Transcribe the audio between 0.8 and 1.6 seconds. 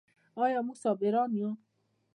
صابران یو؟